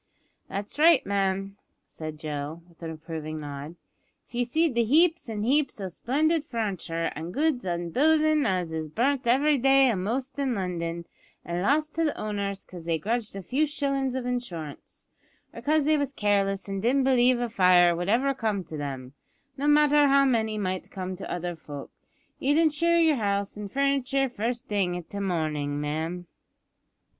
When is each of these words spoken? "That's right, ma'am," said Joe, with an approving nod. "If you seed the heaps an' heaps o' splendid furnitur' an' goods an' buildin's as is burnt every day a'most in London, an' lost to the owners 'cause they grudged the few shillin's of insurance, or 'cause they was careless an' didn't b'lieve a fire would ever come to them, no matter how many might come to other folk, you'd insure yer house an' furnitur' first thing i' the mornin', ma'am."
"That's 0.49 0.79
right, 0.79 1.05
ma'am," 1.05 1.57
said 1.85 2.17
Joe, 2.17 2.63
with 2.67 2.81
an 2.81 2.89
approving 2.89 3.39
nod. 3.39 3.75
"If 4.25 4.33
you 4.33 4.45
seed 4.45 4.73
the 4.73 4.83
heaps 4.83 5.29
an' 5.29 5.43
heaps 5.43 5.79
o' 5.79 5.89
splendid 5.89 6.43
furnitur' 6.43 7.11
an' 7.15 7.29
goods 7.31 7.65
an' 7.67 7.91
buildin's 7.91 8.47
as 8.47 8.73
is 8.73 8.89
burnt 8.89 9.27
every 9.27 9.59
day 9.59 9.91
a'most 9.91 10.39
in 10.39 10.55
London, 10.55 11.05
an' 11.45 11.61
lost 11.61 11.93
to 11.93 12.03
the 12.03 12.19
owners 12.19 12.65
'cause 12.65 12.85
they 12.85 12.97
grudged 12.97 13.33
the 13.33 13.43
few 13.43 13.67
shillin's 13.67 14.15
of 14.15 14.25
insurance, 14.25 15.05
or 15.53 15.61
'cause 15.61 15.85
they 15.85 15.99
was 15.99 16.13
careless 16.13 16.67
an' 16.67 16.79
didn't 16.79 17.03
b'lieve 17.03 17.37
a 17.39 17.47
fire 17.47 17.95
would 17.95 18.09
ever 18.09 18.33
come 18.33 18.63
to 18.63 18.77
them, 18.77 19.13
no 19.55 19.67
matter 19.67 20.07
how 20.07 20.25
many 20.25 20.57
might 20.57 20.89
come 20.89 21.15
to 21.15 21.31
other 21.31 21.55
folk, 21.55 21.91
you'd 22.39 22.57
insure 22.57 22.97
yer 22.97 23.17
house 23.17 23.55
an' 23.55 23.69
furnitur' 23.69 24.27
first 24.29 24.67
thing 24.67 24.95
i' 24.95 25.05
the 25.07 25.21
mornin', 25.21 25.79
ma'am." 25.79 26.25